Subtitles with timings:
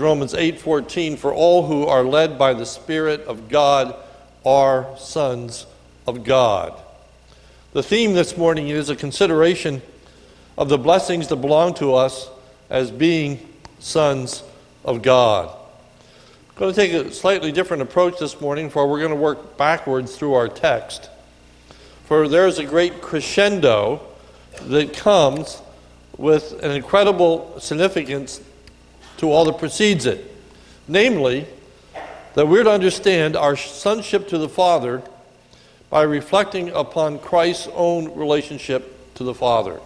[0.00, 3.94] Romans 8:14 for all who are led by the spirit of God
[4.44, 5.66] are sons
[6.06, 6.74] of God.
[7.72, 9.82] The theme this morning is a consideration
[10.58, 12.28] of the blessings that belong to us
[12.68, 14.42] as being sons
[14.84, 15.48] of God.
[15.48, 19.56] I'm going to take a slightly different approach this morning, for we're going to work
[19.56, 21.08] backwards through our text.
[22.04, 24.00] For there's a great crescendo
[24.62, 25.62] that comes
[26.18, 28.40] with an incredible significance
[29.20, 30.34] to all that precedes it.
[30.88, 31.46] Namely,
[32.34, 35.02] that we're to understand our sonship to the Father
[35.90, 39.78] by reflecting upon Christ's own relationship to the Father.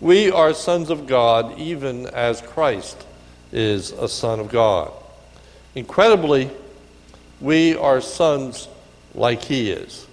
[0.00, 3.04] We are sons of God even as Christ
[3.52, 4.92] is a son of God.
[5.74, 6.50] Incredibly,
[7.42, 8.68] we are sons
[9.14, 10.06] like he is.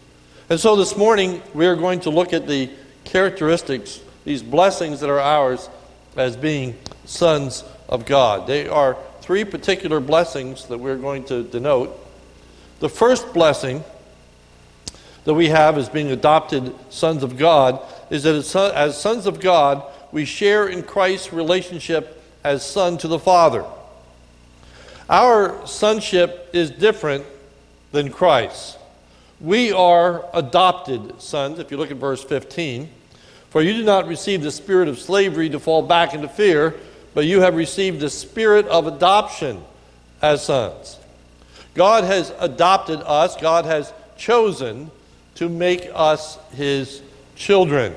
[0.50, 2.70] And so this morning, we are going to look at the
[3.06, 5.70] characteristics, these blessings that are ours
[6.17, 6.76] as being
[7.06, 8.48] sons of God.
[8.48, 11.98] They are three particular blessings that we're going to denote.
[12.80, 13.83] The first blessing
[15.23, 18.36] that we have as being adopted sons of God is that
[18.75, 23.66] as sons of God, we share in Christ's relationship as son to the Father.
[25.09, 27.25] Our sonship is different
[27.92, 28.77] than Christ.
[29.39, 32.89] We are adopted sons, if you look at verse 15.
[33.49, 36.75] For you did not receive the spirit of slavery to fall back into fear
[37.16, 39.63] but you have received the spirit of adoption
[40.21, 40.99] as sons.
[41.73, 44.91] God has adopted us, God has chosen
[45.36, 47.02] to make us his
[47.36, 47.95] children.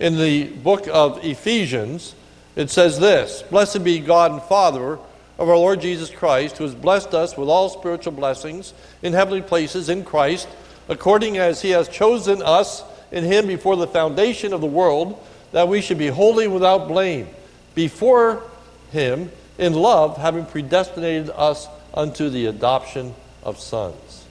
[0.00, 2.14] In the book of Ephesians,
[2.56, 4.98] it says this Blessed be God and Father
[5.38, 8.72] of our Lord Jesus Christ, who has blessed us with all spiritual blessings
[9.02, 10.48] in heavenly places in Christ,
[10.88, 15.22] according as he has chosen us in him before the foundation of the world,
[15.52, 17.28] that we should be holy without blame
[17.74, 18.42] before
[18.90, 24.24] him in love, having predestinated us unto the adoption of sons.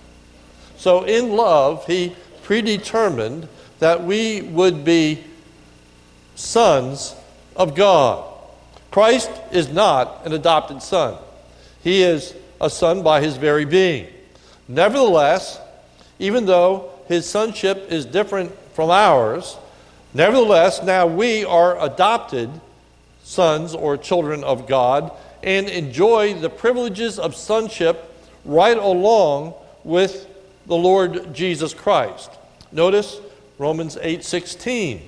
[0.78, 3.48] So, in love, he predetermined
[3.80, 5.24] that we would be
[6.36, 7.16] sons
[7.56, 8.28] of God.
[8.90, 11.18] Christ is not an adopted son,
[11.84, 14.08] he is a son by his very being.
[14.68, 15.60] Nevertheless,
[16.20, 19.58] even though his sonship is different from ours,
[20.14, 22.50] nevertheless, now we are adopted
[23.32, 25.12] sons or children of God
[25.42, 29.54] and enjoy the privileges of sonship right along
[29.84, 30.28] with
[30.68, 32.30] the Lord Jesus Christ.
[32.72, 33.20] Notice
[33.58, 35.02] Romans 8:16.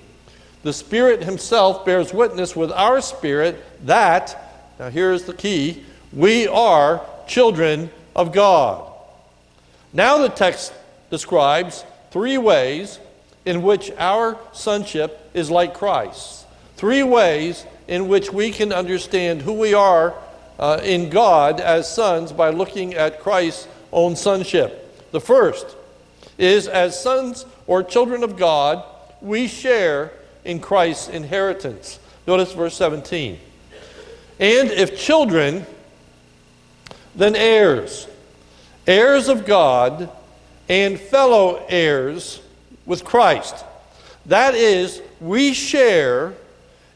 [0.63, 4.39] The Spirit himself bears witness with our spirit that
[4.79, 8.89] now here's the key, we are children of God.
[9.91, 10.73] Now the text
[11.09, 12.99] describes three ways
[13.45, 16.42] in which our sonship is like Christ's.
[16.83, 20.13] Three ways in which we can understand who we are
[20.59, 25.09] uh, in God as sons by looking at Christ's own sonship.
[25.13, 25.77] The first
[26.37, 28.83] is as sons or children of God,
[29.21, 30.11] we share
[30.43, 31.99] in Christ's inheritance.
[32.27, 33.39] Notice verse 17.
[34.41, 35.65] And if children,
[37.15, 38.09] then heirs,
[38.85, 40.09] heirs of God,
[40.67, 42.41] and fellow heirs
[42.85, 43.63] with Christ.
[44.25, 46.33] That is, we share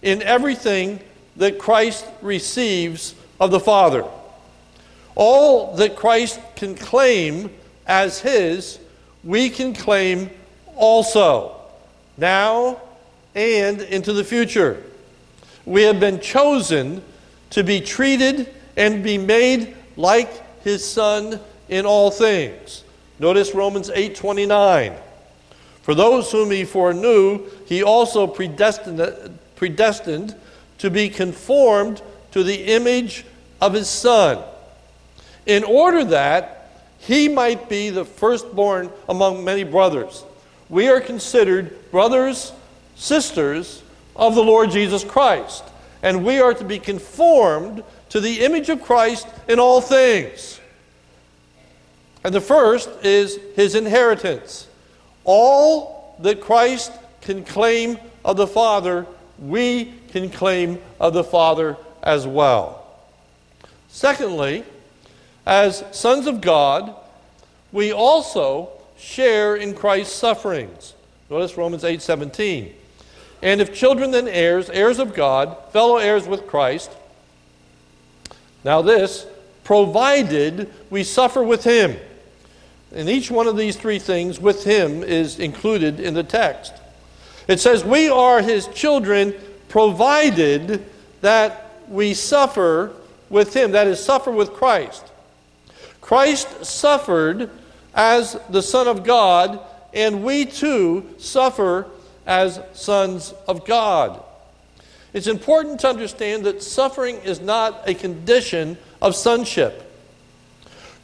[0.02, 1.00] in everything
[1.38, 4.06] that Christ receives of the Father.
[5.16, 7.50] All that Christ can claim
[7.86, 8.80] as His,
[9.24, 10.30] we can claim
[10.76, 11.56] also,
[12.18, 12.82] now
[13.36, 14.84] and into the future.
[15.66, 17.04] We have been chosen
[17.52, 22.84] to be treated and be made like His Son in all things.
[23.20, 24.94] Notice Romans 8 29.
[25.82, 29.00] For those whom he foreknew, he also predestined,
[29.58, 30.34] predestined
[30.78, 32.02] to be conformed
[32.32, 33.26] to the image
[33.60, 34.44] of his Son,
[35.46, 36.70] in order that
[37.00, 40.24] he might be the firstborn among many brothers.
[40.70, 42.52] We are considered brothers,
[42.96, 43.82] sisters
[44.16, 45.64] of the Lord Jesus Christ,
[46.02, 50.60] and we are to be conformed to the image of Christ in all things.
[52.24, 54.68] And the first is his inheritance.
[55.24, 59.06] All that Christ can claim of the Father
[59.40, 62.86] we can claim of the Father as well.
[63.90, 64.64] Secondly,
[65.46, 66.94] as sons of God,
[67.72, 70.94] we also share in Christ's sufferings.
[71.30, 72.74] Notice Romans 8 17.
[73.42, 76.92] And if children, then heirs, heirs of God, fellow heirs with Christ.
[78.64, 79.26] Now, this,
[79.64, 81.98] provided we suffer with him.
[82.94, 86.74] And each one of these three things with him is included in the text.
[87.48, 89.34] It says, We are his children
[89.70, 90.86] provided
[91.22, 92.94] that we suffer
[93.30, 95.06] with him, that is, suffer with Christ.
[96.02, 97.50] Christ suffered
[97.94, 99.60] as the Son of God,
[99.94, 101.88] and we too suffer
[102.26, 104.24] as sons of God.
[105.14, 109.84] It's important to understand that suffering is not a condition of sonship.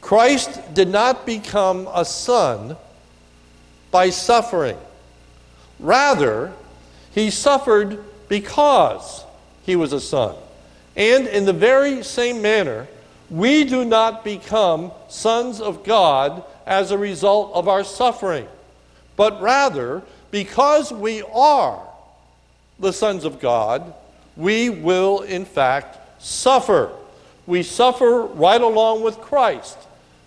[0.00, 2.76] Christ did not become a son
[3.90, 4.76] by suffering.
[5.78, 6.52] Rather,
[7.12, 9.24] he suffered because
[9.64, 10.34] he was a son.
[10.96, 12.86] And in the very same manner,
[13.30, 18.46] we do not become sons of God as a result of our suffering,
[19.16, 21.80] but rather, because we are
[22.78, 23.94] the sons of God,
[24.36, 26.90] we will in fact suffer.
[27.46, 29.78] We suffer right along with Christ,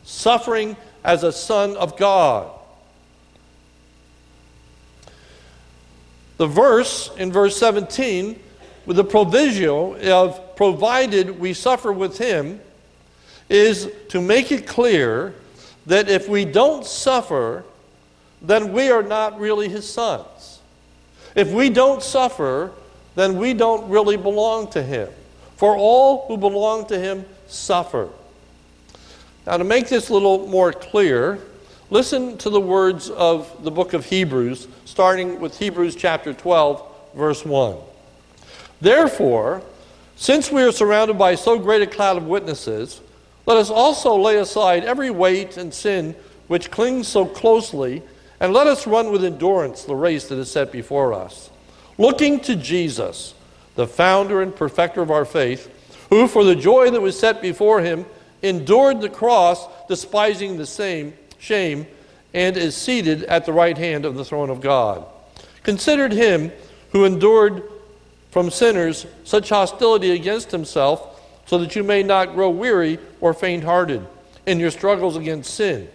[0.03, 2.49] suffering as a son of God.
[6.38, 8.39] The verse in verse 17,
[8.86, 12.60] with the proviso of provided we suffer with him,
[13.50, 15.34] is to make it clear
[15.86, 17.63] that if we don't suffer,
[18.42, 20.60] then we are not really his sons.
[21.36, 22.72] If we don't suffer,
[23.16, 25.10] then we don't really belong to him.
[25.56, 28.10] For all who belong to him suffer.
[29.45, 31.40] Now, to make this a little more clear,
[31.89, 36.84] listen to the words of the book of Hebrews, starting with Hebrews chapter 12,
[37.16, 37.78] verse 1.
[38.81, 39.62] Therefore,
[40.16, 43.01] since we are surrounded by so great a cloud of witnesses,
[43.45, 46.16] let us also lay aside every weight and sin
[46.48, 48.01] which clings so closely,
[48.40, 51.50] and let us run with endurance the race that is set before us.
[51.98, 53.33] Looking to Jesus,
[53.75, 55.74] the founder and perfecter of our faith,
[56.10, 58.06] who for the joy that was set before him
[58.42, 61.88] endured the cross, despising the same shame,
[62.34, 65.06] and is seated at the right hand of the throne of God.
[65.63, 66.51] Considered him
[66.92, 67.63] who endured
[68.31, 71.13] from sinners such hostility against himself,
[71.45, 74.06] so that you may not grow weary or faint hearted
[74.45, 75.88] in your struggles against sin.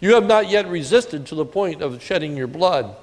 [0.00, 2.94] You have not yet resisted to the point of shedding your blood.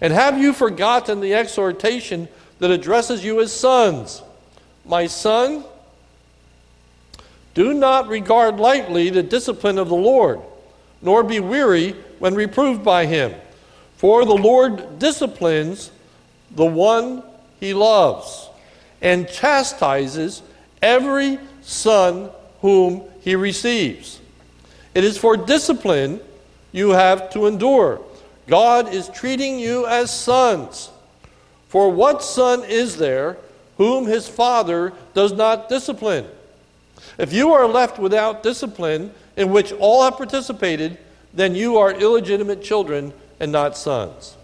[0.00, 2.28] And have you forgotten the exhortation
[2.58, 4.22] that addresses you as sons?
[4.84, 5.64] My son,
[7.54, 10.40] do not regard lightly the discipline of the Lord,
[11.02, 13.34] nor be weary when reproved by him.
[13.96, 15.90] For the Lord disciplines
[16.50, 17.22] the one
[17.60, 18.48] he loves
[19.00, 20.42] and chastises
[20.82, 24.20] every son whom he receives.
[24.94, 26.20] It is for discipline
[26.72, 28.00] you have to endure.
[28.46, 30.90] God is treating you as sons.
[31.68, 33.36] For what son is there
[33.76, 36.26] whom his father does not discipline?
[37.18, 40.98] If you are left without discipline in which all have participated,
[41.34, 44.36] then you are illegitimate children and not sons.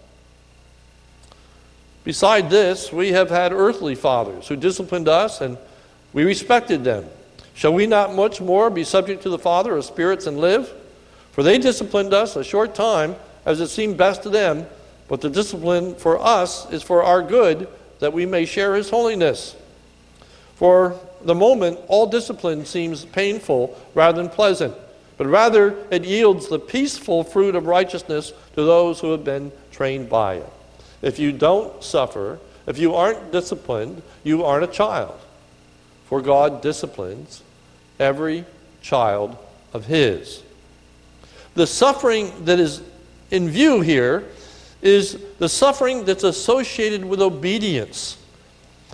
[2.03, 5.57] Beside this, we have had earthly fathers who disciplined us and
[6.11, 7.05] we respected them.
[7.55, 10.71] Shall we not much more be subject to the Father of spirits and live?
[11.31, 13.15] For they disciplined us a short time
[13.45, 14.65] as it seemed best to them,
[15.07, 17.67] but the discipline for us is for our good,
[17.99, 19.55] that we may share his holiness.
[20.55, 24.75] For the moment, all discipline seems painful rather than pleasant,
[25.23, 30.09] but rather it yields the peaceful fruit of righteousness to those who have been trained
[30.09, 30.49] by it.
[31.01, 35.17] If you don't suffer, if you aren't disciplined, you aren't a child.
[36.07, 37.41] For God disciplines
[38.01, 38.43] every
[38.81, 39.37] child
[39.71, 40.43] of His.
[41.55, 42.81] The suffering that is
[43.31, 44.25] in view here
[44.81, 48.17] is the suffering that's associated with obedience.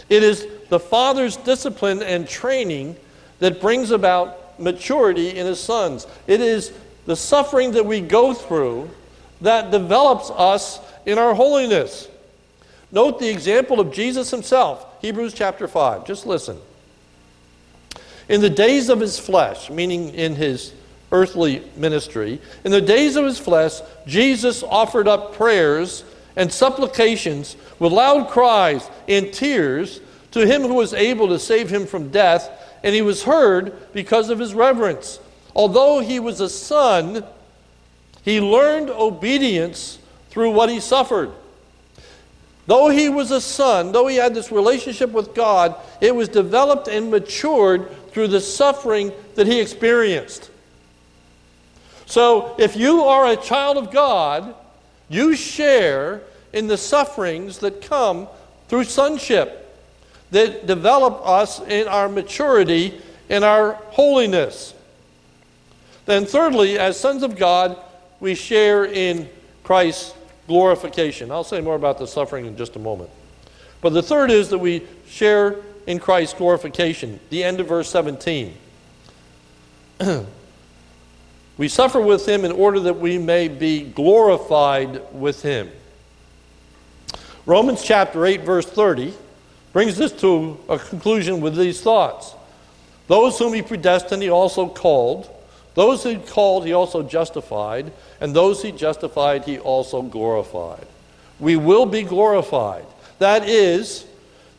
[0.09, 2.97] It is the Father's discipline and training
[3.39, 6.07] that brings about maturity in His sons.
[6.27, 6.71] It is
[7.05, 8.89] the suffering that we go through
[9.41, 12.07] that develops us in our holiness.
[12.91, 16.05] Note the example of Jesus Himself, Hebrews chapter 5.
[16.05, 16.57] Just listen.
[18.27, 20.73] In the days of His flesh, meaning in His
[21.11, 26.03] earthly ministry, in the days of his flesh, Jesus offered up prayers
[26.35, 30.01] and supplications with loud cries and tears
[30.31, 32.49] to him who was able to save him from death,
[32.83, 35.19] and he was heard because of his reverence.
[35.55, 37.23] Although he was a son,
[38.23, 41.31] he learned obedience through what he suffered.
[42.67, 46.87] Though he was a son, though he had this relationship with God, it was developed
[46.87, 50.51] and matured through the suffering that he experienced.
[52.05, 54.53] So if you are a child of God,
[55.09, 56.21] you share
[56.53, 58.27] in the sufferings that come
[58.67, 59.58] through sonship,
[60.31, 64.73] that develop us in our maturity, in our holiness.
[66.05, 67.77] Then, thirdly, as sons of God,
[68.19, 69.29] we share in
[69.63, 70.13] Christ's
[70.47, 71.31] glorification.
[71.31, 73.09] I'll say more about the suffering in just a moment.
[73.81, 75.57] But the third is that we share
[75.87, 77.19] in Christ's glorification.
[77.29, 78.55] The end of verse 17.
[81.57, 85.69] we suffer with him in order that we may be glorified with him.
[87.45, 89.13] Romans chapter 8, verse 30
[89.73, 92.33] brings us to a conclusion with these thoughts.
[93.07, 95.29] Those whom he predestined, he also called.
[95.75, 97.91] Those he called, he also justified.
[98.21, 100.85] And those he justified, he also glorified.
[101.39, 102.85] We will be glorified.
[103.19, 104.05] That is,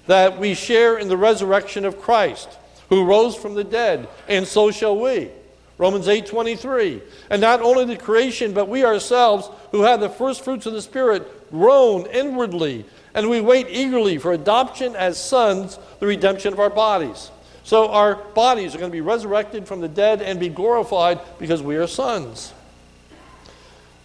[0.07, 2.49] that we share in the resurrection of Christ,
[2.89, 5.31] who rose from the dead, and so shall we.
[5.79, 7.01] Romans 8:23.
[7.31, 10.83] And not only the creation, but we ourselves who have the first fruits of the
[10.83, 16.71] Spirit groan inwardly, and we wait eagerly for adoption as sons, the redemption of our
[16.71, 17.31] bodies.
[17.65, 21.63] So our bodies are going to be resurrected from the dead and be glorified because
[21.63, 22.53] we are sons.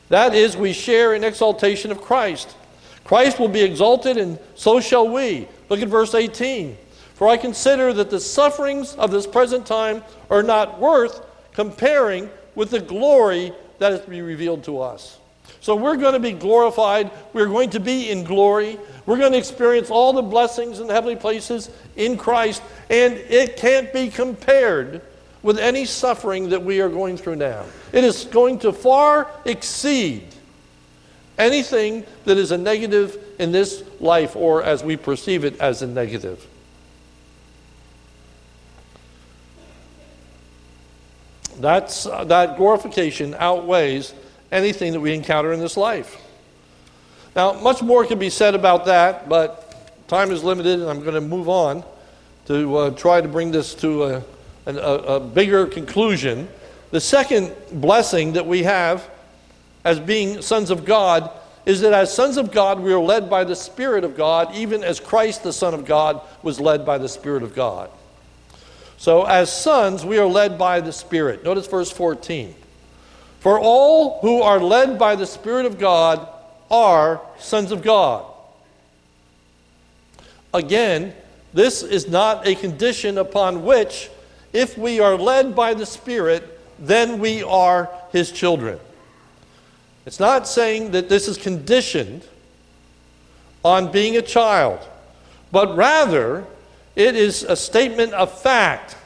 [0.09, 2.55] That is, we share in exaltation of Christ.
[3.03, 5.47] Christ will be exalted, and so shall we.
[5.69, 6.77] Look at verse 18.
[7.15, 12.71] For I consider that the sufferings of this present time are not worth comparing with
[12.71, 15.17] the glory that is to be revealed to us.
[15.65, 17.09] So we're going to be glorified.
[17.33, 18.77] We're going to be in glory.
[19.07, 23.57] We're going to experience all the blessings in the heavenly places in Christ, and it
[23.57, 25.01] can't be compared
[25.41, 27.65] with any suffering that we are going through now.
[27.93, 30.27] It is going to far exceed
[31.39, 35.87] anything that is a negative in this life or as we perceive it as a
[35.87, 36.45] negative.
[41.57, 44.13] That's, uh, that glorification outweighs
[44.55, 46.21] anything that we encounter in this life.
[47.35, 51.15] Now, much more can be said about that, but time is limited, and I'm going
[51.15, 51.83] to move on
[52.45, 54.23] to uh, try to bring this to a,
[54.65, 56.47] a, a bigger conclusion.
[56.91, 59.09] The second blessing that we have
[59.83, 61.29] as being sons of God
[61.65, 64.83] is that as sons of God, we are led by the Spirit of God, even
[64.83, 67.89] as Christ, the Son of God, was led by the Spirit of God.
[68.97, 71.43] So, as sons, we are led by the Spirit.
[71.43, 72.55] Notice verse 14.
[73.45, 76.27] For all who are led by the Spirit of God
[76.71, 78.25] are sons of God.
[80.51, 81.13] Again,
[81.53, 84.09] this is not a condition upon which,
[84.51, 88.79] if we are led by the Spirit, then we are His children.
[90.07, 92.23] It's not saying that this is conditioned
[93.63, 94.79] on being a child,
[95.51, 96.47] but rather
[96.95, 98.97] it is a statement of fact.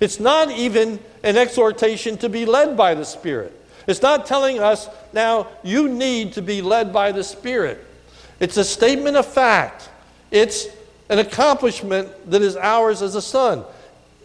[0.00, 3.58] It's not even an exhortation to be led by the Spirit.
[3.86, 7.84] It's not telling us, now, you need to be led by the Spirit.
[8.40, 9.88] It's a statement of fact.
[10.30, 10.66] It's
[11.08, 13.64] an accomplishment that is ours as a son.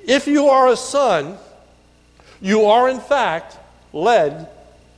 [0.05, 1.37] If you are a son,
[2.41, 3.57] you are in fact
[3.93, 4.49] led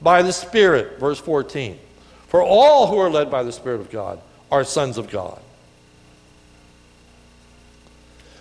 [0.02, 1.00] by the Spirit.
[1.00, 1.80] Verse 14.
[2.28, 4.20] For all who are led by the Spirit of God
[4.52, 5.40] are sons of God.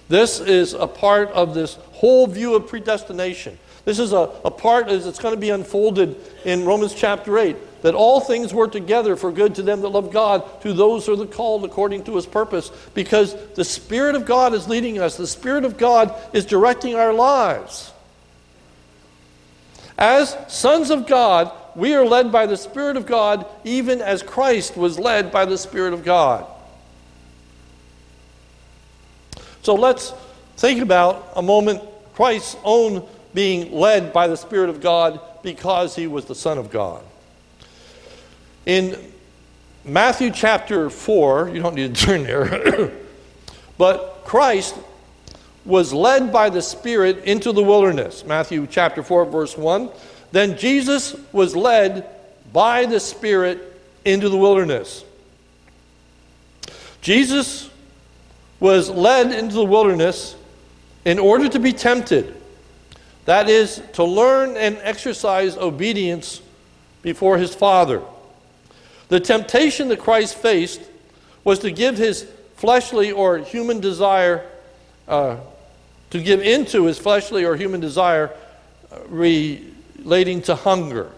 [0.08, 3.58] This is a part of this whole view of predestination.
[3.88, 6.14] This is a, a part as it's going to be unfolded
[6.45, 10.12] in Romans chapter 8 that all things work together for good to them that love
[10.12, 14.26] God, to those who are the called according to his purpose, because the Spirit of
[14.26, 17.90] God is leading us, the Spirit of God is directing our lives.
[19.97, 24.76] As sons of God, we are led by the Spirit of God, even as Christ
[24.76, 26.47] was led by the Spirit of God.
[29.62, 30.12] So let's
[30.59, 31.80] think about a moment
[32.12, 36.71] Christ's own being led by the Spirit of God because he was the Son of
[36.73, 37.04] God.
[38.66, 38.99] In
[39.85, 42.90] Matthew chapter 4, you don't need to turn there,
[43.78, 44.75] but Christ
[45.64, 48.25] was led by the Spirit into the wilderness.
[48.25, 49.88] Matthew chapter 4, verse 1.
[50.33, 52.11] Then Jesus was led
[52.52, 55.04] by the Spirit into the wilderness.
[57.02, 57.71] Jesus
[58.59, 60.35] was led into the wilderness
[61.04, 62.35] in order to be tempted.
[63.28, 66.40] That is, to learn and exercise obedience
[67.02, 68.00] before his Father.
[69.11, 70.80] The temptation that Christ faced
[71.44, 74.47] was to give his fleshly or human desire,
[75.06, 75.37] uh,
[76.08, 78.30] to give into his fleshly or human desire
[78.90, 81.12] uh, relating to hunger.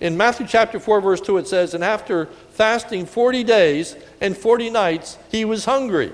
[0.00, 4.70] In Matthew chapter 4, verse 2, it says, And after fasting 40 days and 40
[4.70, 6.10] nights, he was hungry.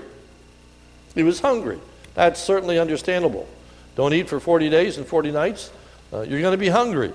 [1.15, 1.79] He was hungry.
[2.15, 3.47] That's certainly understandable.
[3.95, 5.71] Don't eat for 40 days and 40 nights,
[6.13, 7.11] uh, you're going to be hungry.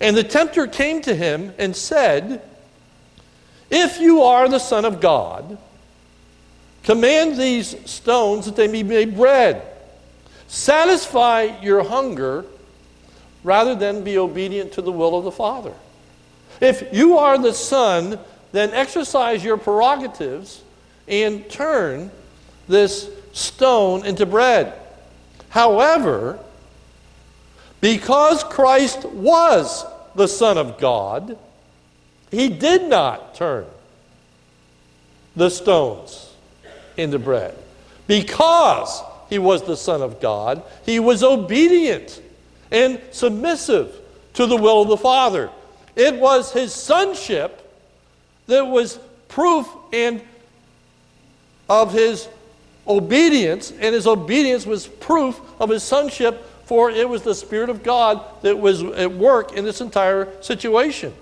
[0.00, 2.42] And the tempter came to him and said,
[3.68, 5.58] If you are the Son of God,
[6.84, 9.66] command these stones that they be made bread.
[10.48, 12.44] Satisfy your hunger
[13.44, 15.74] rather than be obedient to the will of the Father.
[16.60, 18.18] If you are the Son,
[18.52, 20.62] then exercise your prerogatives
[21.06, 22.10] and turn
[22.68, 24.79] this stone into bread.
[25.50, 26.38] However,
[27.80, 31.36] because Christ was the Son of God,
[32.30, 33.66] he did not turn
[35.36, 36.32] the stones
[36.96, 37.56] into bread.
[38.06, 42.20] Because he was the Son of God, he was obedient
[42.70, 43.94] and submissive
[44.34, 45.50] to the will of the Father.
[45.96, 47.56] It was his sonship
[48.46, 50.20] that was proof and
[51.68, 52.28] of his
[52.86, 57.82] obedience, and his obedience was proof of his sonship, for it was the Spirit of
[57.82, 61.12] God that was at work in this entire situation.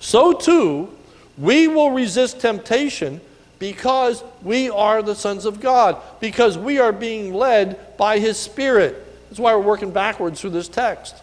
[0.00, 0.90] So too,
[1.38, 3.20] we will resist temptation
[3.58, 8.96] because we are the sons of God, because we are being led by His Spirit.
[9.28, 11.14] That's why we're working backwards through this text.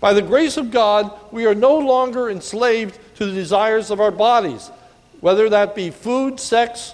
[0.00, 4.10] By the grace of God, we are no longer enslaved to the desires of our
[4.10, 4.70] bodies,
[5.20, 6.92] whether that be food, sex,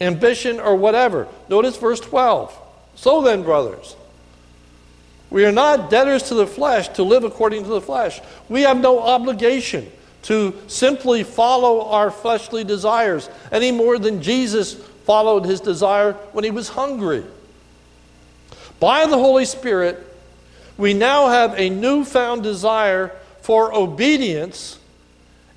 [0.00, 1.28] ambition, or whatever.
[1.48, 2.56] Notice verse 12.
[2.94, 3.96] So then, brothers,
[5.30, 8.20] we are not debtors to the flesh to live according to the flesh.
[8.48, 9.90] We have no obligation
[10.22, 16.50] to simply follow our fleshly desires any more than Jesus followed his desire when he
[16.50, 17.24] was hungry.
[18.78, 20.06] By the Holy Spirit,
[20.76, 24.78] we now have a newfound desire for obedience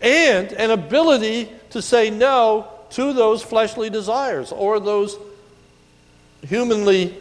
[0.02, 5.18] and an ability to say no to those fleshly desires or those
[6.48, 7.18] humanly,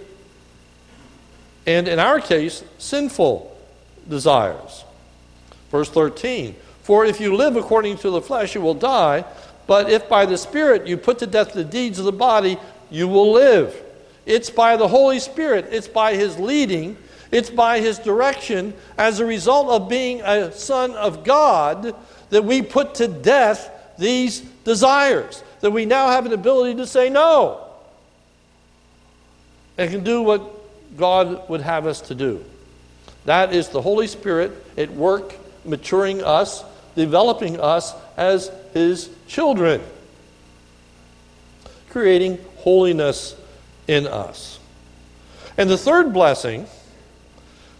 [1.67, 3.57] and in our case, sinful
[4.09, 4.85] desires.
[5.71, 9.25] Verse 13 For if you live according to the flesh, you will die,
[9.67, 12.59] but if by the Spirit you put to death the deeds of the body,
[12.91, 13.75] you will live.
[14.27, 16.97] It's by the Holy Spirit, it's by His leading,
[17.31, 21.95] it's by His direction, as a result of being a son of God,
[22.31, 27.09] that we put to death these desires, that we now have an ability to say
[27.09, 27.65] no
[29.79, 30.43] and can do what
[30.97, 32.45] God would have us to do.
[33.25, 36.65] That is the Holy Spirit at work, maturing us,
[36.97, 39.81] developing us as His children,
[41.89, 43.37] creating holiness
[43.87, 44.59] in us.
[45.57, 46.67] And the third blessing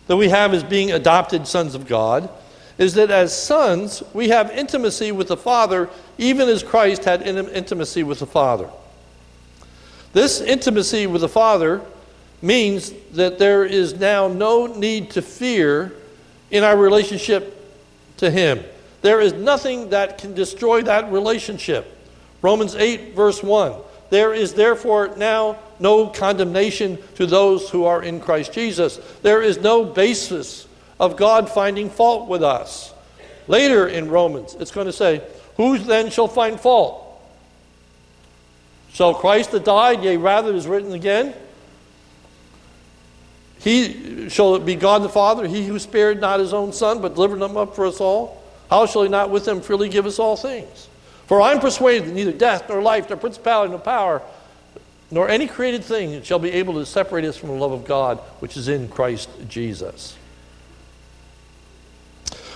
[0.07, 2.31] that we have is being adopted sons of God
[2.79, 8.03] is that as sons, we have intimacy with the Father, even as Christ had intimacy
[8.03, 8.69] with the Father.
[10.13, 11.81] This intimacy with the Father
[12.41, 15.93] means that there is now no need to fear
[16.51, 17.59] in our relationship
[18.19, 18.63] to Him.
[19.01, 21.99] There is nothing that can destroy that relationship.
[22.41, 23.73] Romans 8, verse 1.
[24.11, 28.99] There is therefore now no condemnation to those who are in Christ Jesus.
[29.23, 30.67] There is no basis
[31.03, 32.95] of God finding fault with us.
[33.49, 35.21] Later in Romans, it's going to say,
[35.57, 37.01] Who then shall find fault?
[38.93, 41.35] Shall Christ that died, yea, rather is written again?
[43.59, 47.15] He shall it be God the Father, he who spared not his own son, but
[47.15, 48.41] delivered him up for us all.
[48.71, 50.89] How shall he not with him freely give us all things?
[51.27, 54.23] For I am persuaded that neither death, nor life, nor principality, nor power,
[55.11, 58.19] nor any created thing shall be able to separate us from the love of God
[58.39, 60.17] which is in Christ Jesus.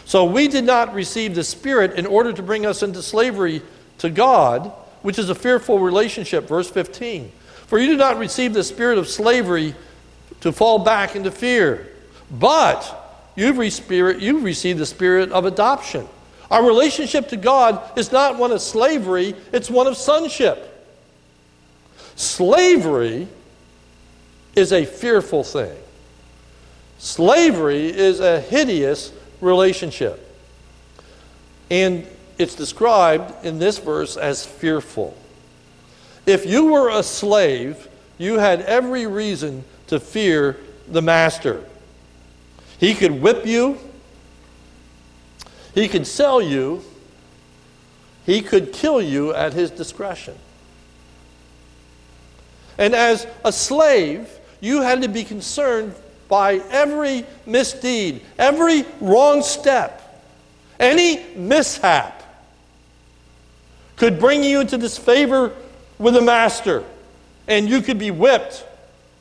[0.07, 3.61] So we did not receive the Spirit in order to bring us into slavery
[3.99, 6.47] to God, which is a fearful relationship.
[6.49, 7.31] Verse 15.
[7.67, 9.75] For you did not receive the spirit of slavery
[10.41, 11.89] to fall back into fear,
[12.31, 16.07] but you've, re- you've received the spirit of adoption.
[16.49, 20.73] Our relationship to God is not one of slavery, it's one of sonship.
[22.15, 23.27] Slavery
[24.55, 25.77] is a fearful thing.
[26.99, 29.13] Slavery is a hideous
[29.47, 30.23] relationship.
[31.71, 32.07] And
[32.39, 35.17] it's described in this verse as fearful.
[36.27, 41.65] If you were a slave, you had every reason to fear the master.
[42.79, 43.79] He could whip you,
[45.75, 46.83] he could sell you,
[48.27, 50.35] he could kill you at his discretion.
[52.77, 54.29] And as a slave,
[54.61, 55.95] you had to be concerned
[56.29, 60.03] by every misdeed, every wrong step,
[60.79, 62.23] any mishap
[63.97, 65.53] could bring you into disfavor
[65.99, 66.85] with the master,
[67.49, 68.67] and you could be whipped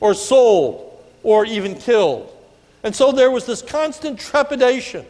[0.00, 2.32] or sold or even killed.
[2.82, 5.06] And so there was this constant trepidation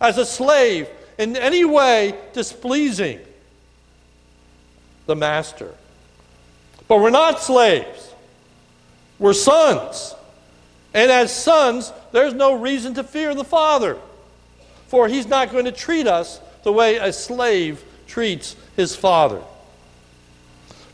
[0.00, 3.20] as a slave in any way displeasing
[5.06, 5.72] the master.
[6.88, 8.12] But we're not slaves,
[9.18, 10.14] we're sons.
[10.96, 13.96] And as sons, there's no reason to fear the Father,
[14.88, 19.40] for He's not going to treat us the way a slave treats his father.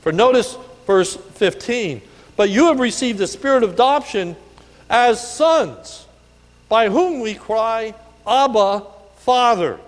[0.02, 2.02] For notice verse 15.
[2.36, 4.36] But you have received the spirit of adoption
[4.90, 6.06] as sons,
[6.68, 7.94] by whom we cry,
[8.26, 8.82] Abba,
[9.16, 9.78] Father.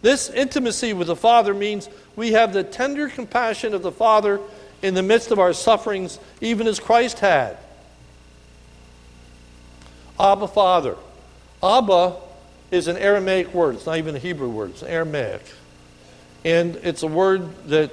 [0.00, 4.40] This intimacy with the Father means we have the tender compassion of the Father
[4.82, 7.58] in the midst of our sufferings, even as Christ had.
[10.22, 10.96] Abba, Father.
[11.62, 12.16] Abba
[12.70, 13.74] is an Aramaic word.
[13.74, 15.42] It's not even a Hebrew word, it's Aramaic.
[16.44, 17.90] And it's a word that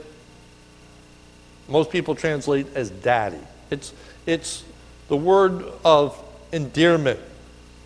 [1.68, 3.39] most people translate as daddy.
[3.72, 3.94] It's,
[4.26, 4.63] it's
[5.08, 6.20] the word of
[6.52, 7.20] endearment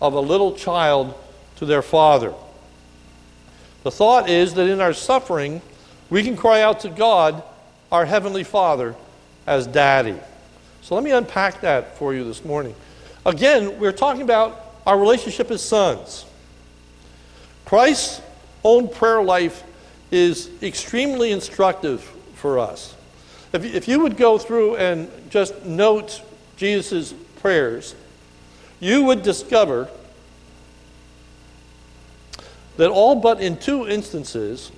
[0.00, 1.14] of a little child
[1.56, 2.32] to their father.
[3.82, 5.60] The thought is that in our suffering,
[6.10, 7.42] we can cry out to God,
[7.92, 8.94] our Heavenly Father,
[9.46, 10.16] as daddy.
[10.82, 12.74] So let me unpack that for you this morning.
[13.26, 16.26] Again, we're talking about our relationship as sons.
[17.64, 18.20] Christ's
[18.62, 19.62] own prayer life
[20.10, 22.02] is extremely instructive
[22.34, 22.94] for us.
[23.52, 26.20] If, if you would go through and just note
[26.56, 27.94] Jesus' prayers,
[28.80, 29.88] you would discover
[32.76, 34.70] that all but in two instances,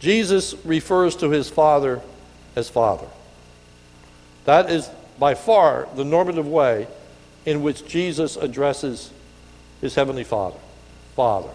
[0.00, 2.02] Jesus refers to his Father
[2.56, 3.06] as Father.
[4.44, 6.88] That is by far the normative way
[7.44, 9.10] in which Jesus addresses
[9.80, 10.58] his Heavenly Father.
[11.14, 11.50] Father.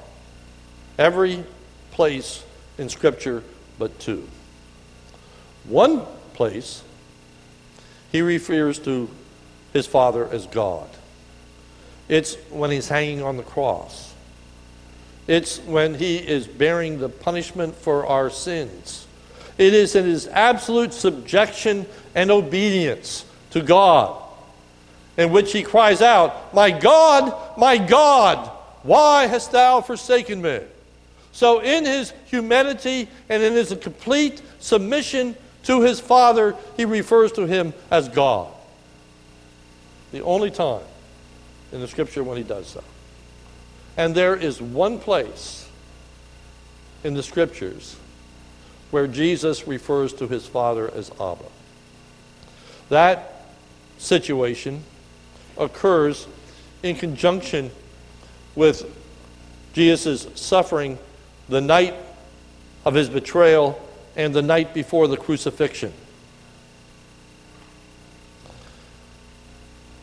[0.98, 1.44] Every
[1.92, 2.44] place
[2.78, 3.44] in Scripture
[3.78, 4.28] but two.
[5.66, 6.84] One place,
[8.12, 9.10] he refers to
[9.74, 10.90] his Father as God.
[12.08, 14.14] It's when he's hanging on the cross.
[15.28, 19.06] It's when he is bearing the punishment for our sins.
[19.60, 24.24] It is in his absolute subjection and obedience to God,
[25.20, 28.50] in which he cries out, My God, my God,
[28.84, 30.62] why hast thou forsaken me?
[31.34, 37.46] So, in his humanity and in his complete submission to his Father, he refers to
[37.46, 38.48] him as God.
[40.14, 40.84] The only time
[41.74, 42.84] in the scripture when he does so.
[43.98, 45.68] And there is one place
[47.04, 47.98] in the scriptures
[48.90, 51.46] where Jesus refers to his Father as Abba.
[52.88, 53.46] That
[53.98, 54.84] situation
[55.60, 56.28] occurs
[56.82, 57.70] in conjunction
[58.56, 58.86] with
[59.74, 60.98] Jesus' suffering
[61.50, 61.94] the night
[62.86, 63.80] of his betrayal
[64.16, 65.94] and the night before the crucifixion.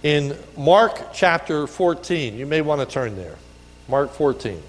[0.03, 3.37] In Mark chapter 14, you may want to turn there.
[3.89, 4.63] Mark 14.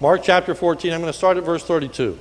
[0.00, 2.18] Mark chapter 14, I'm going to start at verse 32.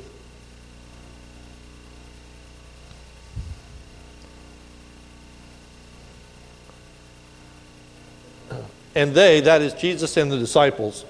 [8.96, 11.06] And they, that is Jesus and the disciples,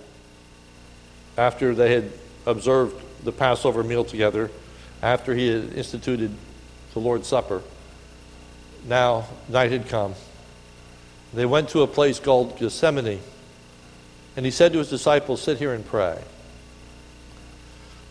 [1.39, 2.11] after they had
[2.45, 4.51] observed the Passover meal together,
[5.01, 6.31] after he had instituted
[6.93, 7.63] the Lord's Supper,
[8.85, 10.13] now night had come.
[11.33, 13.21] They went to a place called Gethsemane,
[14.35, 16.21] and he said to his disciples, Sit here and pray.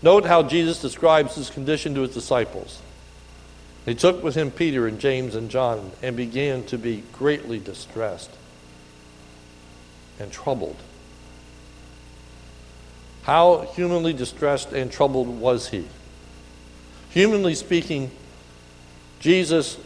[0.02, 2.80] Note how Jesus describes his condition to his disciples.
[3.84, 8.30] He took with him Peter and James and John and began to be greatly distressed
[10.20, 10.76] and troubled.
[13.22, 15.87] How humanly distressed and troubled was he?
[17.11, 18.11] Humanly speaking,
[19.20, 19.78] Jesus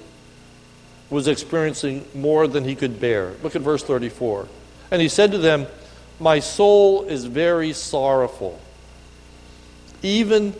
[1.10, 3.34] was experiencing more than he could bear.
[3.42, 4.48] Look at verse 34.
[4.90, 5.66] And he said to them,
[6.18, 8.60] My soul is very sorrowful,
[10.02, 10.54] even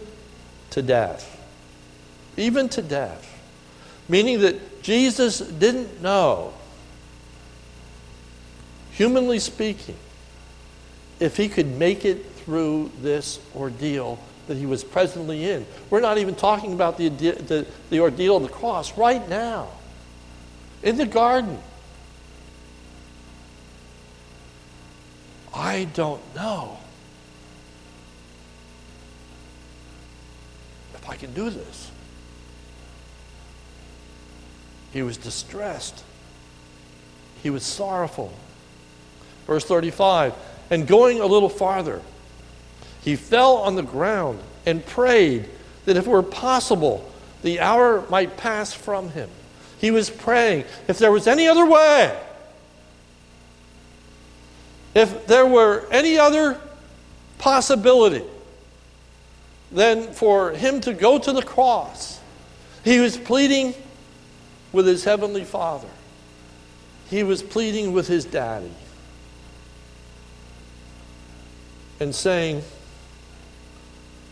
[0.71, 1.29] to death.
[2.37, 3.29] Even to death.
[4.09, 6.55] Meaning that Jesus didn't know
[8.93, 9.97] humanly speaking,
[11.19, 15.65] if he could make it through this ordeal that he was presently in.
[15.89, 19.69] We're not even talking about the, the, the ordeal of the cross right now,
[20.83, 21.59] in the garden.
[25.55, 26.79] I don't know
[31.03, 31.91] if I can do this.
[34.93, 36.05] He was distressed.
[37.43, 38.33] He was sorrowful.
[39.47, 40.35] Verse 35
[40.71, 42.03] And going a little farther,
[43.03, 45.49] he fell on the ground and prayed
[45.87, 47.11] that if it were possible,
[47.43, 49.29] the hour might pass from him.
[49.79, 52.17] He was praying if there was any other way,
[54.95, 56.61] if there were any other
[57.39, 58.23] possibility
[59.73, 62.21] than for him to go to the cross,
[62.85, 63.75] he was pleading
[64.73, 65.89] with his heavenly father.
[67.09, 68.73] He was pleading with his daddy.
[72.03, 72.63] and saying,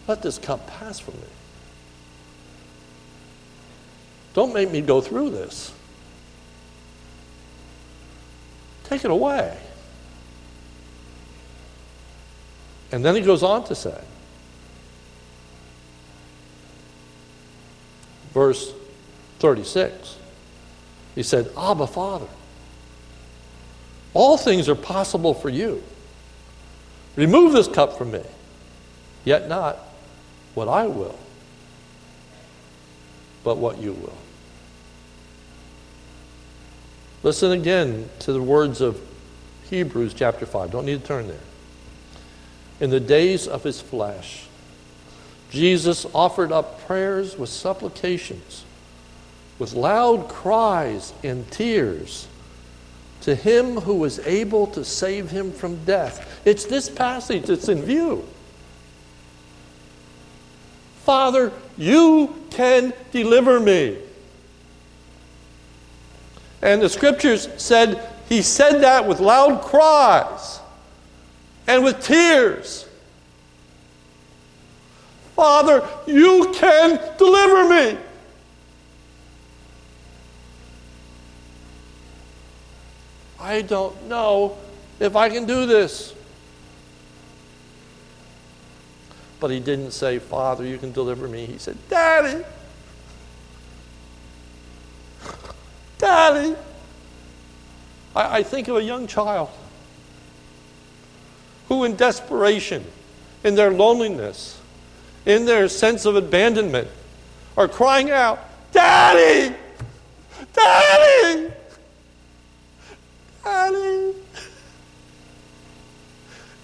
[0.08, 1.26] Let this cup pass from me.
[4.34, 5.72] Don't make me go through this.
[8.84, 9.56] Take it away.
[12.92, 14.00] And then he goes on to say,
[18.32, 18.72] verse
[19.40, 20.16] 36,
[21.14, 22.28] he said, Abba, Father,
[24.14, 25.82] all things are possible for you.
[27.16, 28.22] Remove this cup from me,
[29.24, 29.78] yet not
[30.54, 31.18] what I will,
[33.44, 34.16] but what you will.
[37.22, 39.00] Listen again to the words of
[39.68, 40.70] Hebrews chapter 5.
[40.70, 41.36] Don't need to turn there.
[42.80, 44.46] In the days of his flesh,
[45.50, 48.64] Jesus offered up prayers with supplications,
[49.58, 52.28] with loud cries and tears
[53.22, 56.40] to him who was able to save him from death.
[56.44, 58.26] It's this passage that's in view.
[61.02, 63.98] Father, you can deliver me.
[66.62, 70.60] And the scriptures said he said that with loud cries
[71.66, 72.86] and with tears.
[75.40, 77.98] Father, you can deliver me.
[83.40, 84.58] I don't know
[84.98, 86.12] if I can do this.
[89.40, 91.46] But he didn't say, Father, you can deliver me.
[91.46, 92.44] He said, Daddy,
[95.96, 96.54] Daddy.
[98.14, 99.48] I, I think of a young child
[101.68, 102.84] who, in desperation,
[103.42, 104.59] in their loneliness,
[105.26, 106.88] in their sense of abandonment,
[107.56, 108.40] are crying out,
[108.72, 109.54] Daddy!
[110.52, 111.52] Daddy!
[113.44, 114.14] Daddy!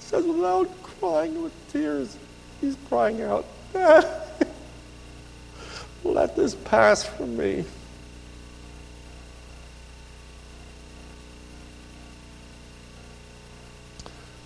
[0.01, 2.17] Says without crying with tears,
[2.61, 4.07] he's crying out, Daddy!
[6.05, 7.65] Let this pass from me.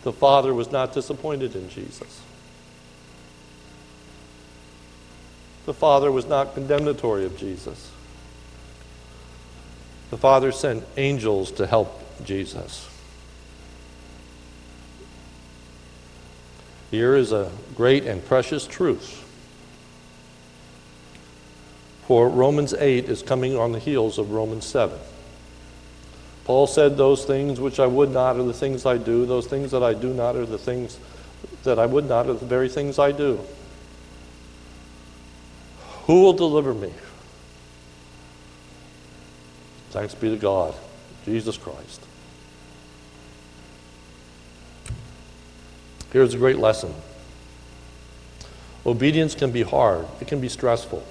[0.02, 2.22] The Father was not disappointed in Jesus.
[5.70, 7.92] The Father was not condemnatory of Jesus.
[10.10, 12.88] The Father sent angels to help Jesus.
[16.90, 19.24] Here is a great and precious truth.
[22.08, 24.98] For Romans 8 is coming on the heels of Romans 7.
[26.46, 29.70] Paul said, Those things which I would not are the things I do, those things
[29.70, 30.98] that I do not are the things
[31.62, 33.38] that I would not are the very things I do.
[36.10, 36.92] Who will deliver me?
[39.90, 40.74] Thanks be to God,
[41.24, 42.04] Jesus Christ.
[46.12, 46.92] Here's a great lesson
[48.84, 51.06] obedience can be hard, it can be stressful.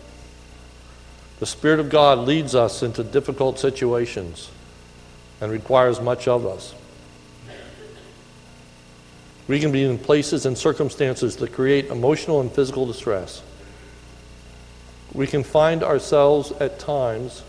[1.40, 4.52] The Spirit of God leads us into difficult situations
[5.40, 6.76] and requires much of us.
[9.48, 13.44] We can be in places and circumstances that create emotional and physical distress.
[15.14, 17.44] We can find ourselves at times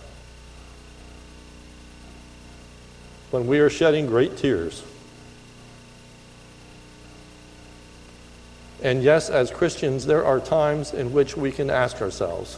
[3.30, 4.82] when we are shedding great tears.
[8.82, 12.56] And yes, as Christians, there are times in which we can ask ourselves,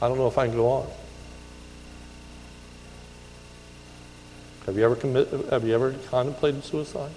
[0.00, 0.86] I don't know if I can go on.
[4.66, 7.10] Have you ever commit, have you ever contemplated suicide?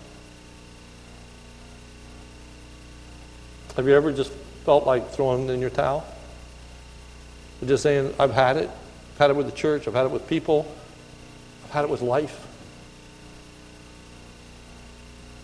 [3.75, 4.31] Have you ever just
[4.65, 6.05] felt like throwing in your towel?
[7.67, 8.69] Just saying, I've had it.
[8.69, 9.87] I've had it with the church.
[9.87, 10.65] I've had it with people.
[11.65, 12.45] I've had it with life.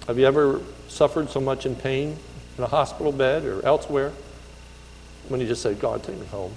[0.07, 2.17] Have you ever suffered so much in pain
[2.57, 4.11] in a hospital bed or elsewhere
[5.29, 6.53] when you just say, God, take me home?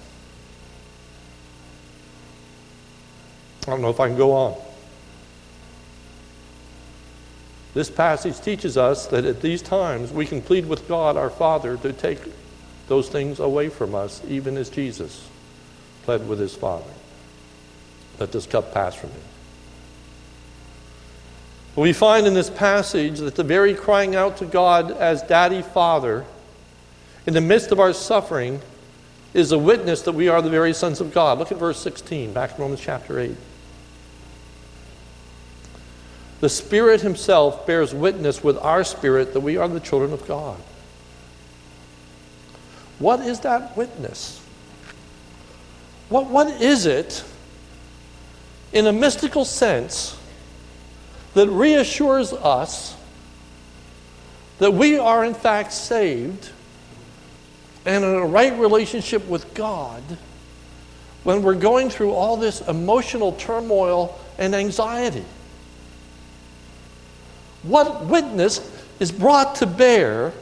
[3.66, 4.57] I don't know if I can go on.
[7.74, 11.77] This passage teaches us that at these times we can plead with God our Father
[11.79, 12.18] to take
[12.88, 15.29] those things away from us, even as Jesus
[16.04, 16.90] pled with his Father.
[18.18, 19.16] Let this cup pass from me.
[21.76, 26.24] We find in this passage that the very crying out to God as Daddy Father
[27.26, 28.60] in the midst of our suffering
[29.32, 31.38] is a witness that we are the very sons of God.
[31.38, 33.36] Look at verse 16, back to Romans chapter 8.
[36.40, 40.60] The Spirit Himself bears witness with our spirit that we are the children of God.
[43.00, 44.43] What is that witness?
[46.08, 47.24] What, what is it,
[48.72, 50.18] in a mystical sense,
[51.34, 52.96] that reassures us
[54.58, 56.50] that we are in fact saved
[57.84, 60.02] and in a right relationship with God
[61.24, 65.24] when we're going through all this emotional turmoil and anxiety.
[67.62, 68.60] What witness
[69.00, 70.32] is brought to bear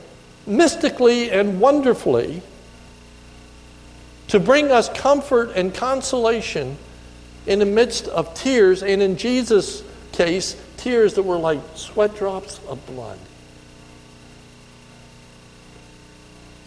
[0.47, 2.43] mystically and wonderfully
[4.33, 6.79] to bring us comfort and consolation
[7.47, 12.59] in the midst of tears, and in Jesus' case, tears that were like sweat drops
[12.67, 13.19] of blood.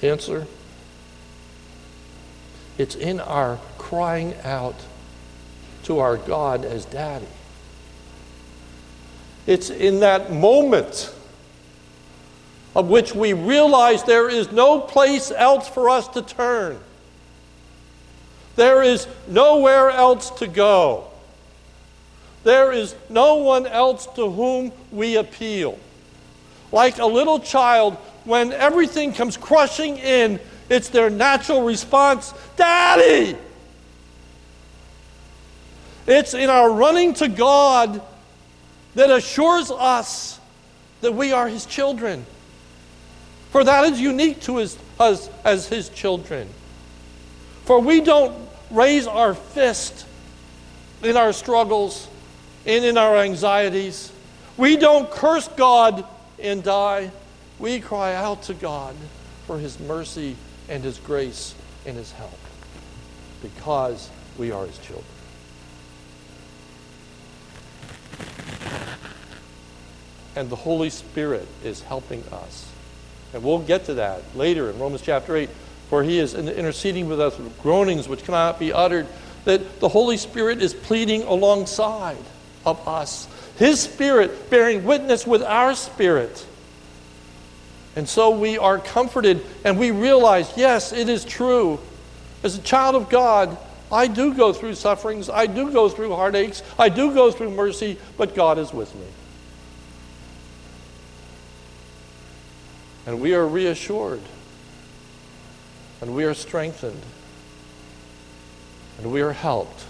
[0.04, 0.46] Answer
[2.78, 4.76] It's in our crying out
[5.86, 7.26] to our God as Daddy.
[9.48, 11.12] It's in that moment
[12.76, 16.80] of which we realize there is no place else for us to turn.
[18.56, 21.06] There is nowhere else to go.
[22.44, 25.80] There is no one else to whom we appeal.
[26.72, 30.40] Like a little child, when everything comes crushing in,
[30.70, 33.38] it's their natural response Daddy!
[36.08, 38.02] It's in our running to God
[38.94, 40.40] that assures us
[41.02, 42.26] that we are His children.
[43.50, 44.60] For that is unique to
[45.00, 46.48] us as His children.
[47.64, 48.45] For we don't
[48.76, 50.06] raise our fist
[51.02, 52.08] in our struggles
[52.66, 54.12] and in our anxieties.
[54.58, 56.06] We don't curse God
[56.40, 57.12] and die.
[57.60, 58.96] We cry out to God
[59.48, 60.36] for His mercy
[60.68, 62.38] and His grace and His help
[63.42, 65.06] because we are His children.
[70.36, 72.70] And the Holy Spirit is helping us.
[73.34, 75.50] And we'll get to that later in Romans chapter 8
[75.90, 79.08] for he is interceding with us with groanings which cannot be uttered,
[79.46, 82.18] that the Holy Spirit is pleading alongside
[82.66, 83.28] of us.
[83.58, 86.46] His Spirit bearing witness with our spirit.
[87.96, 91.80] And so we are comforted and we realize, yes, it is true.
[92.44, 93.58] As a child of God,
[93.92, 97.98] I do go through sufferings, I do go through heartaches, I do go through mercy,
[98.18, 99.06] but God is with me.
[103.06, 104.22] And we are reassured
[106.02, 107.02] and we are strengthened,
[108.98, 109.86] and we are helped.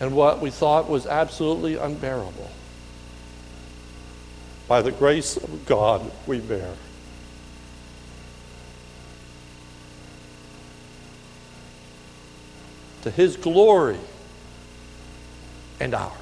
[0.00, 2.50] And what we thought was absolutely unbearable,
[4.68, 6.74] by the grace of God, we bear.
[13.02, 13.98] To his glory
[15.80, 16.12] and ours.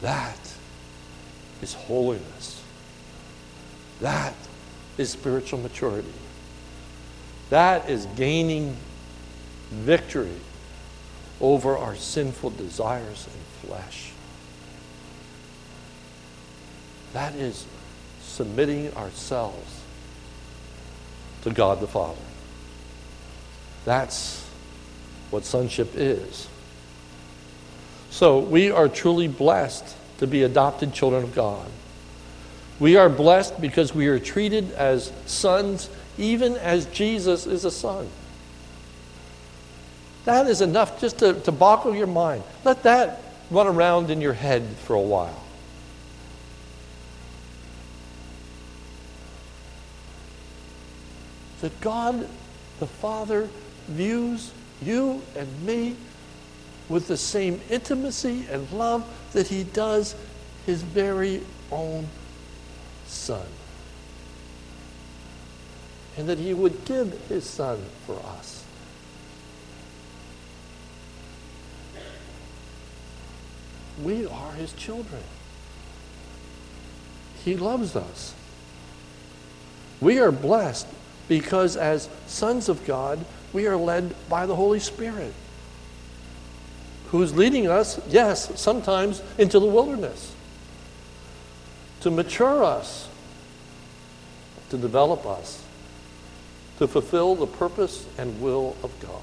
[0.00, 0.41] That
[1.62, 2.62] is holiness.
[4.00, 4.34] That
[4.98, 6.12] is spiritual maturity.
[7.50, 8.76] That is gaining
[9.70, 10.36] victory
[11.40, 14.12] over our sinful desires and flesh.
[17.12, 17.66] That is
[18.22, 19.80] submitting ourselves
[21.42, 22.18] to God the Father.
[23.84, 24.44] That's
[25.30, 26.48] what sonship is.
[28.10, 31.68] So we are truly blessed to be adopted children of God.
[32.78, 38.08] We are blessed because we are treated as sons, even as Jesus is a son.
[40.24, 42.44] That is enough just to, to boggle your mind.
[42.62, 45.42] Let that run around in your head for a while.
[51.62, 52.28] That God
[52.78, 53.48] the Father
[53.88, 55.96] views you and me
[56.92, 59.02] with the same intimacy and love
[59.32, 60.14] that he does
[60.66, 62.06] his very own
[63.06, 63.46] son.
[66.18, 68.62] And that he would give his son for us.
[74.02, 75.22] We are his children.
[77.42, 78.34] He loves us.
[79.98, 80.88] We are blessed
[81.26, 83.24] because, as sons of God,
[83.54, 85.32] we are led by the Holy Spirit
[87.12, 90.34] who's leading us, yes, sometimes into the wilderness
[92.00, 93.08] to mature us,
[94.70, 95.62] to develop us,
[96.78, 99.22] to fulfill the purpose and will of God.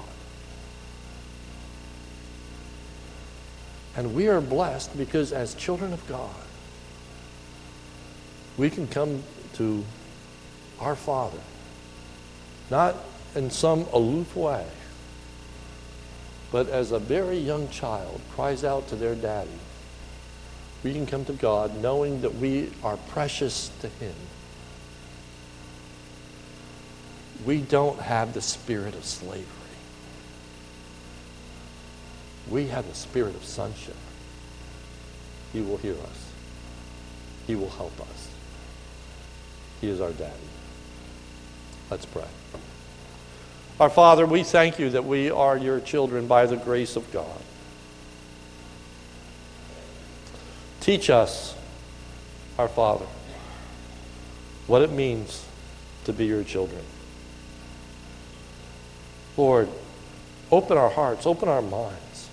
[3.96, 6.30] And we are blessed because, as children of God,
[8.56, 9.24] we can come
[9.54, 9.84] to
[10.78, 11.40] our Father,
[12.70, 12.94] not
[13.34, 14.64] in some aloof way,
[16.52, 19.50] but as a very young child cries out to their daddy,
[20.82, 24.14] we can come to God knowing that we are precious to Him.
[27.44, 29.46] We don't have the spirit of slavery.
[32.50, 33.96] we have the spirit of sonship.
[35.52, 36.30] He will hear us.
[37.46, 38.28] He will help us.
[39.80, 40.34] He is our daddy.
[41.90, 42.24] Let's pray.
[43.80, 47.40] Our Father, we thank you that we are your children by the grace of God.
[50.80, 51.54] Teach us,
[52.58, 53.06] our Father,
[54.66, 55.46] what it means
[56.04, 56.82] to be your children.
[59.38, 59.70] Lord,
[60.52, 62.28] open our hearts, open our minds.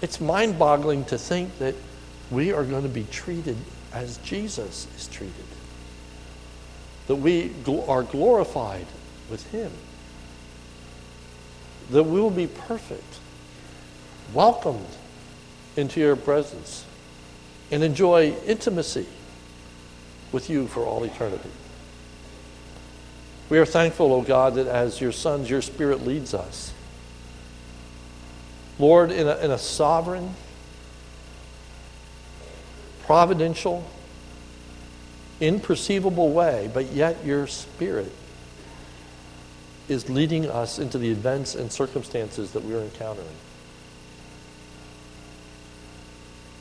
[0.00, 1.74] It's mind boggling to think that
[2.30, 3.58] we are going to be treated
[3.92, 5.34] as Jesus is treated,
[7.10, 7.50] that we
[7.88, 8.86] are glorified
[9.28, 9.72] with Him,
[11.90, 13.18] that we will be perfect,
[14.32, 14.86] welcomed
[15.76, 16.84] into your presence,
[17.72, 19.08] and enjoy intimacy
[20.30, 21.50] with you for all eternity.
[23.48, 26.72] We are thankful, O oh God, that as your sons, your Spirit leads us.
[28.78, 30.36] Lord, in a, in a sovereign,
[33.02, 33.84] providential,
[35.40, 38.12] imperceivable way, but yet your Spirit
[39.88, 43.26] is leading us into the events and circumstances that we are encountering.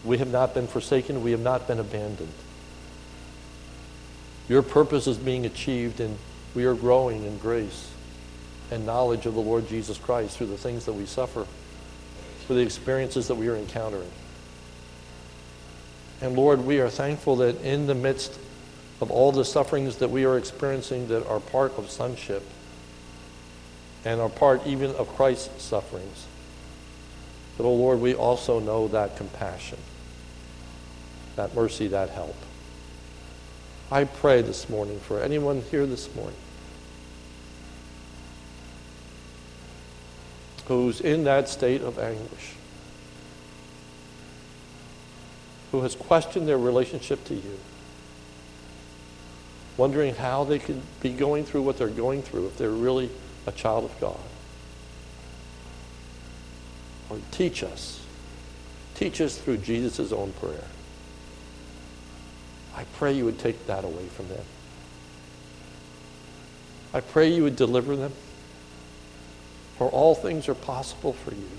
[0.03, 2.33] We have not been forsaken, we have not been abandoned.
[4.47, 6.17] Your purpose is being achieved, and
[6.55, 7.91] we are growing in grace
[8.71, 11.45] and knowledge of the Lord Jesus Christ through the things that we suffer,
[12.45, 14.09] through the experiences that we are encountering.
[16.21, 18.39] And Lord, we are thankful that in the midst
[19.01, 22.43] of all the sufferings that we are experiencing that are part of sonship
[24.05, 26.25] and are part even of Christ's sufferings,
[27.57, 29.79] but, oh Lord, we also know that compassion,
[31.35, 32.35] that mercy, that help.
[33.91, 36.37] I pray this morning for anyone here this morning
[40.69, 42.53] who's in that state of anguish,
[45.71, 47.59] who has questioned their relationship to you,
[49.79, 53.09] wondering how they could be going through what they're going through if they're really
[53.47, 54.19] a child of God.
[57.09, 58.01] Lord, teach us.
[58.93, 60.65] Teach us through Jesus' own prayer.
[62.75, 64.43] I pray you would take that away from them.
[66.93, 68.11] I pray you would deliver them.
[69.77, 71.49] For all things are possible for you.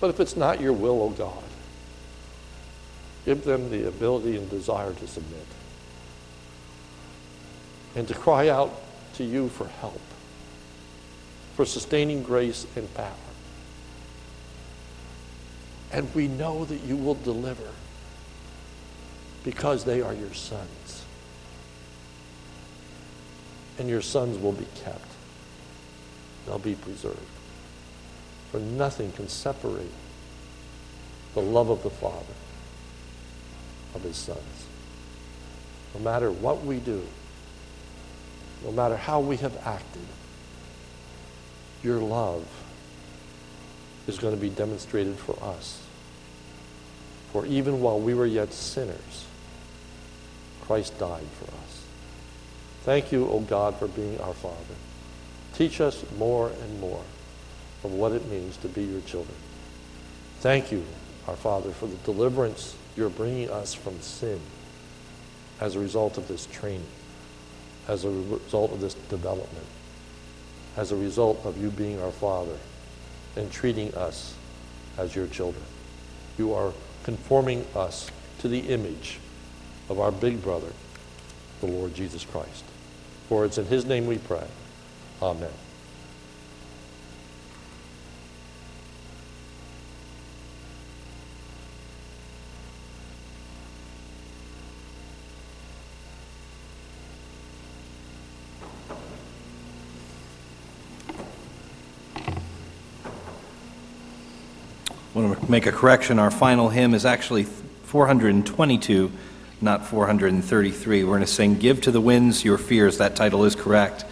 [0.00, 1.43] But if it's not your will, O oh God,
[3.24, 5.46] give them the ability and desire to submit
[7.94, 8.82] and to cry out
[9.14, 10.00] to you for help,
[11.54, 13.12] for sustaining grace and power.
[15.92, 17.68] And we know that you will deliver
[19.44, 21.04] because they are your sons.
[23.78, 25.06] And your sons will be kept.
[26.46, 27.18] They'll be preserved.
[28.50, 29.92] For nothing can separate
[31.34, 32.34] the love of the Father
[33.94, 34.66] of his sons.
[35.94, 37.02] No matter what we do,
[38.64, 40.02] no matter how we have acted,
[41.82, 42.46] your love
[44.06, 45.80] is going to be demonstrated for us.
[47.32, 49.26] For even while we were yet sinners,
[50.62, 51.84] Christ died for us.
[52.84, 54.56] Thank you, O God, for being our Father.
[55.54, 57.02] Teach us more and more
[57.82, 59.36] of what it means to be your children.
[60.40, 60.84] Thank you,
[61.28, 64.40] our Father, for the deliverance you're bringing us from sin
[65.60, 66.86] as a result of this training,
[67.88, 69.66] as a result of this development,
[70.76, 72.56] as a result of you being our Father
[73.36, 74.34] and treating us
[74.96, 75.64] as your children.
[76.38, 76.72] You are
[77.04, 79.18] conforming us to the image
[79.88, 80.72] of our big brother,
[81.60, 82.64] the Lord Jesus Christ.
[83.28, 84.46] For it's in his name we pray.
[85.22, 85.50] Amen.
[104.90, 106.18] I want to make a correction.
[106.18, 109.10] Our final hymn is actually 422
[109.64, 111.04] not 433.
[111.04, 112.98] We're going to sing Give to the Winds Your Fears.
[112.98, 114.04] That title is correct.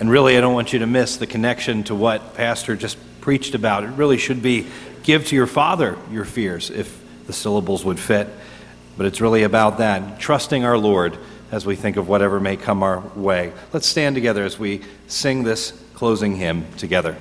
[0.00, 3.54] And really, I don't want you to miss the connection to what Pastor just preached
[3.54, 3.84] about.
[3.84, 4.66] It really should be
[5.04, 8.28] Give to your Father your fears, if the syllables would fit.
[8.96, 11.16] But it's really about that, trusting our Lord
[11.52, 13.52] as we think of whatever may come our way.
[13.72, 17.16] Let's stand together as we sing this closing hymn together.